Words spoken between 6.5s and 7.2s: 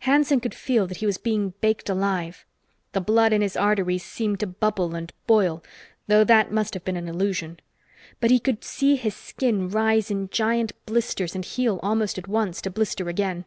must have been an